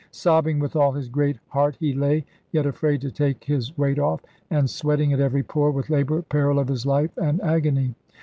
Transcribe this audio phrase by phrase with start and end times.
[0.09, 4.21] Sobbing with all his great heart he lay, yet afraid to take his weight off,
[4.49, 7.93] and sweating at every pore with labour, peril of his life, and agony.